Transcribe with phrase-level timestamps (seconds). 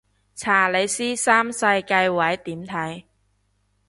[0.33, 3.03] 查理斯三世繼位點睇